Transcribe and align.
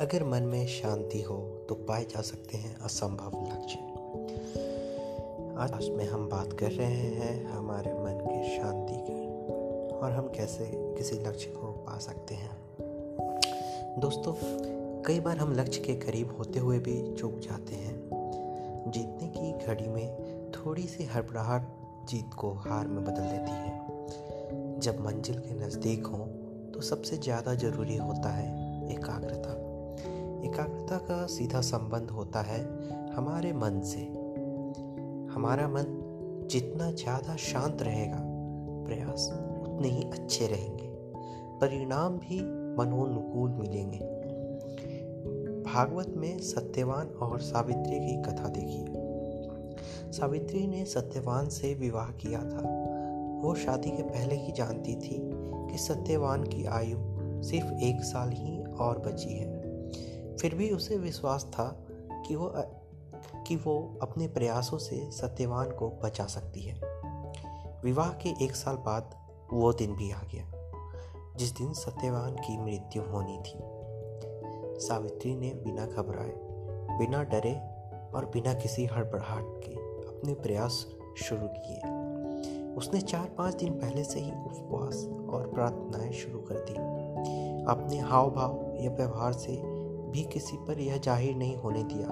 अगर 0.00 0.22
मन 0.24 0.42
में 0.42 0.66
शांति 0.66 1.20
हो 1.22 1.36
तो 1.68 1.74
पाए 1.86 2.04
जा 2.04 2.20
सकते 2.20 2.56
हैं 2.56 2.74
असंभव 2.78 3.32
लक्ष्य। 3.44 3.78
आज 5.58 5.88
में 5.88 6.04
हम 6.04 6.28
बात 6.28 6.52
कर 6.52 6.70
रहे 6.70 7.08
हैं 7.14 7.32
हमारे 7.46 7.92
मन 7.94 8.20
की 8.22 8.56
शांति 8.56 8.96
की, 9.00 9.96
और 9.96 10.12
हम 10.12 10.28
कैसे 10.28 10.70
किसी 10.98 11.16
लक्ष्य 11.16 11.50
को 11.50 11.70
पा 11.86 11.98
सकते 11.98 12.34
हैं। 12.34 12.50
दोस्तों, 14.00 14.34
कई 15.02 15.20
बार 15.20 15.36
हम 15.36 15.52
लक्ष्य 15.52 15.80
के 15.80 15.94
करीब 15.96 16.36
होते 16.36 16.58
हुए 16.58 16.78
भी 16.78 16.96
चूक 17.14 17.38
जाते 17.40 17.74
हैं। 17.74 17.96
जीतने 18.90 19.28
की 19.28 19.66
घड़ी 19.66 19.88
में 19.88 20.52
थोड़ी 20.52 20.86
सी 20.86 21.04
हड़बड़ाहट 21.06 21.68
जीत 22.08 22.34
को 22.34 22.52
हार 22.60 22.86
में 22.86 23.02
बदल 23.04 23.22
देती 23.24 23.50
है। 23.50 24.80
जब 24.80 25.00
मंजिल 25.00 25.38
के 25.38 25.54
नज़दीक 25.56 26.06
हो 26.06 26.24
तो 26.74 26.80
सबसे 26.84 27.16
ज़्यादा 27.18 27.54
ज़रूरी 27.56 27.96
होता 27.96 28.28
है 28.28 28.46
एकाग्रता। 28.92 29.47
एकाग्रता 30.48 30.96
का 30.96 31.26
सीधा 31.26 31.60
संबंध 31.60 32.10
होता 32.10 32.40
है 32.40 32.60
हमारे 33.14 33.52
मन 33.52 33.80
से। 33.80 34.00
हमारा 35.34 35.68
मन 35.68 36.46
जितना 36.50 36.90
ज़्यादा 36.90 37.36
शांत 37.36 37.82
रहेगा, 37.82 38.18
प्रयास 38.86 39.28
उतने 39.68 39.88
ही 39.88 40.02
अच्छे 40.02 40.46
रहेंगे। 40.46 40.86
परिणाम 41.60 42.18
भी 42.18 42.40
मनोनुकूल 42.78 43.50
मिलेंगे। 43.50 43.98
भागवत 45.62 46.14
में 46.16 46.38
सत्यवान 46.38 47.06
और 47.06 47.40
सावित्री 47.40 47.98
की 47.98 48.16
कथा 48.22 48.48
देखिए 48.48 49.06
सावित्री 50.12 50.66
ने 50.66 50.84
सत्यवान 50.84 51.48
से 51.48 51.74
विवाह 51.74 52.10
किया 52.12 52.40
था। 52.40 52.62
वो 53.42 53.54
शादी 53.54 53.90
के 53.90 54.02
पहले 54.02 54.34
ही 54.34 54.52
जानती 54.52 54.94
थी 54.94 55.20
कि 55.70 55.78
सत्यवान 55.78 56.44
की 56.44 56.64
आयु 56.64 56.98
सिर्फ़ 57.42 57.72
एक 57.82 58.02
साल 58.02 58.30
ही 58.30 58.62
और 58.80 58.98
बची 58.98 59.34
है। 59.34 59.57
फिर 60.40 60.54
भी 60.54 60.70
उसे 60.70 60.96
विश्वास 60.96 61.44
था 61.44 61.86
कि 62.26 62.36
वो 62.36 62.52
कि 63.46 63.56
वो 63.56 63.98
अपने 64.02 64.28
प्रयासों 64.28 64.78
से 64.78 65.10
सत्यवान 65.10 65.70
को 65.70 65.88
बचा 65.88 66.24
सकती 66.24 66.62
है। 66.62 66.80
विवाह 67.84 68.08
के 68.08 68.44
एक 68.44 68.56
साल 68.56 68.76
बाद 68.76 69.14
वो 69.52 69.72
दिन 69.72 69.96
भी 69.96 70.10
आ 70.10 70.20
गया, 70.34 70.52
जिस 71.36 71.52
दिन 71.52 71.72
सत्यवान 71.72 72.34
की 72.34 72.58
मृत्यु 72.58 73.02
होनी 73.02 73.38
थी। 73.38 73.58
सावित्री 74.86 75.36
ने 75.36 75.54
बिना 75.54 75.86
घबराए, 75.86 76.34
बिना 76.98 77.22
डरे 77.22 77.54
और 78.14 78.30
बिना 78.34 78.54
किसी 78.54 78.86
हड़बड़ाहट 78.86 79.44
के 79.46 79.72
अपने 80.08 80.34
प्रयास 80.34 80.86
शुरू 81.22 81.48
किए। 81.48 81.80
उसने 82.74 83.00
चार 83.00 83.28
पाँच 83.38 83.54
दिन 83.54 83.72
पहले 83.72 84.04
से 84.04 84.20
ही 84.20 84.30
उपवास 84.30 85.06
और 85.30 85.50
प्रार्थनाएँ 85.54 86.12
शुरू 86.12 86.38
कर 86.38 86.54
दी। 86.54 86.72
अपने 87.64 87.98
हाव 87.98 88.30
भाव 88.30 88.74
या 88.80 88.90
व्यवहार 88.90 89.32
से 89.32 89.77
भी 90.10 90.22
किसी 90.24 90.56
पर 90.56 90.78
यह 90.80 90.98
ज़ाहिर 90.98 91.36
नहीं 91.36 91.56
होने 91.56 91.82
दिया 91.82 92.08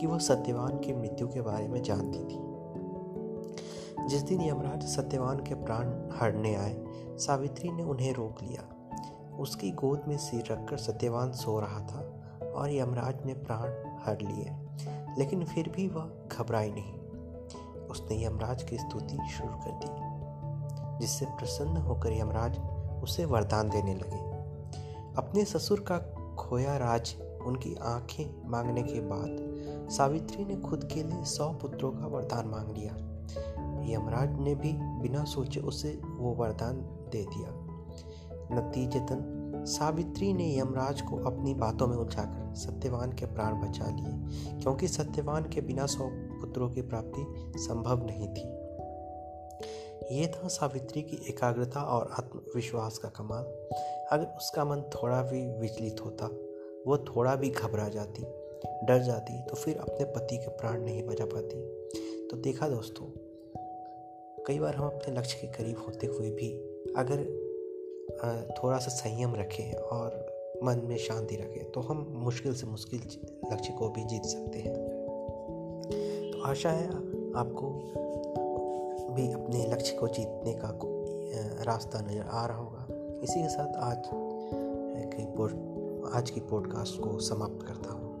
कि 0.00 0.06
वह 0.06 0.18
सत्यवान 0.18 0.78
की 0.78 0.92
मृत्यु 0.92 1.28
के 1.28 1.40
बारे 1.40 1.68
में 1.68 1.82
जानती 1.82 2.18
थी। 2.18 2.42
जिस 4.08 4.22
दिन 4.22 4.40
यमराज 4.40 4.82
सत्यवान 4.86 5.38
के 5.38 5.54
प्राण 5.54 5.86
हरने 6.12 6.54
आए, 6.54 6.76
सावित्री 7.18 7.70
ने 7.70 7.82
उन्हें 7.82 8.12
रोक 8.12 8.42
लिया। 8.42 8.62
उसकी 9.38 9.70
गोद 9.70 10.02
में 10.08 10.16
सिर 10.16 10.52
रखकर 10.52 10.76
सत्यवान 10.76 11.32
सो 11.32 11.58
रहा 11.60 11.80
था 11.80 12.50
और 12.54 12.72
यमराज 12.72 13.24
ने 13.26 13.34
प्राण 13.34 13.68
हर 14.04 14.20
लिए, 14.20 14.50
लेकिन 15.18 15.44
फिर 15.44 15.68
भी 15.68 15.88
वह 15.88 16.10
घबराई 16.32 16.70
नहीं। 16.70 16.94
उसने 17.88 18.24
यमराज 18.24 18.62
की 18.62 18.78
स्तुति 18.78 19.18
शुरू 19.30 19.56
कर 19.56 19.72
दी, 19.74 21.00
जिससे 21.00 21.26
प्रसन्न 21.26 21.76
होकर 21.76 22.12
यमराज 22.12 22.58
उसे 23.02 23.24
वरदान 23.24 23.68
देने 23.68 23.94
लगे। 23.94 24.22
अपने 25.16 25.44
ससुर 25.44 25.80
का 25.90 25.98
खोया 26.38 26.76
राज 26.76 27.14
उनकी 27.46 27.74
आँखें 27.74 28.50
मांगने 28.50 28.82
के 28.82 29.00
बाद 29.00 29.36
सावित्री 29.90 30.44
ने 30.44 30.56
खुद 30.56 30.88
के 30.94 31.02
लिए 31.02 31.24
सौ 31.24 31.48
पुत्रों 31.52 31.90
का 31.90 32.06
वरदान 32.06 32.48
मांग 32.48 32.76
लिया। 32.78 32.96
यमराज 33.94 34.40
ने 34.40 34.54
भी 34.54 34.72
बिना 34.76 35.24
सोचे 35.24 35.60
उसे 35.60 36.00
वो 36.04 36.34
वरदान 36.34 36.76
दे 37.12 37.22
दिया। 37.22 37.48
नतीजतन, 38.52 39.40
सावित्री 39.66 40.32
ने 40.32 40.58
यमराज 40.58 41.00
को 41.00 41.16
अपनी 41.16 41.54
बातों 41.54 41.86
में 41.86 41.96
उलझाकर 41.96 42.54
सत्यवान 42.54 43.12
के 43.12 43.26
प्राण 43.26 43.54
बचा 43.54 43.84
लिए, 43.84 44.12
क्योंकि 44.60 44.88
सत्यवान 44.88 45.42
के 45.42 45.60
बिना 45.60 45.86
सौ 45.86 46.10
पुत्रों 46.12 46.70
की 46.70 46.82
प्राप्ति 46.82 47.26
संभव 47.60 48.06
नहीं 48.06 48.28
थी। 48.28 48.64
ये 50.12 50.26
था 50.26 50.48
सावित्री 50.48 51.02
की 51.02 51.16
एकाग्रता 51.28 51.80
और 51.80 52.10
आत्मविश्वास 52.18 52.98
का 52.98 53.08
कमाल। 53.08 53.44
अगर 54.12 54.26
उसका 54.36 54.64
मन 54.64 54.80
थोड़ा 54.80 55.22
भी 55.22 55.60
विचलित 55.60 56.04
होता 56.04 56.26
वो 56.86 56.96
थोड़ा 57.06 57.34
भी 57.36 57.50
घबरा 57.50 57.88
जाती, 57.88 58.22
डर 58.86 59.02
जाती 59.02 59.40
तो 59.42 59.56
फिर 59.56 59.76
अपने 59.78 60.04
पति 60.06 60.36
के 60.36 60.48
प्राण 60.50 60.80
नहीं 60.80 61.02
बचा 61.02 61.24
पाती। 61.26 61.60
तो 62.28 62.36
देखा 62.38 62.68
दोस्तों, 62.68 63.06
कई 64.46 64.58
बार 64.58 64.74
हम 64.74 64.86
अपने 64.86 65.14
लक्ष्य 65.14 65.38
के 65.40 65.46
करीब 65.48 65.78
होते 65.78 66.06
हुए 66.06 66.30
भी 66.30 66.50
अगर 66.96 67.24
थोड़ा 68.54 68.78
सा 68.78 68.90
संयम 68.90 69.34
रखें 69.34 69.72
और 69.72 70.22
मन 70.64 70.80
में 70.88 70.96
शांति 70.98 71.36
रखें 71.36 71.70
तो 71.72 71.80
हम 71.80 72.06
मुश्किल 72.24 72.54
से 72.54 72.66
मुश्किल 72.66 73.00
लक्ष्य 73.52 73.72
को 73.72 73.88
भी 73.88 74.04
जीत 74.04 74.24
सकते 74.24 74.58
हैं। 74.58 74.74
तो 76.30 76.42
आशा 76.42 76.70
है 76.70 76.86
आपको 77.36 77.70
भी 79.14 79.30
अपने 79.32 79.66
लक्ष्य 79.66 79.96
को 79.96 80.08
जीतने 80.08 80.54
का 80.54 80.70
रास्ता 81.64 82.00
नज़र 82.00 82.22
आ 82.22 82.44
रहा 82.46 82.58
होगा। 82.58 82.86
इसी 83.22 83.42
के 83.42 83.48
साथ 83.48 83.76
आज 83.82 84.08
कई 85.06 85.24
आज 86.12 86.30
की 86.30 86.40
पॉडकास्ट 86.40 87.00
को 87.00 87.18
समाप्त 87.18 87.66
करता 87.66 87.92
हूँ। 87.92 88.13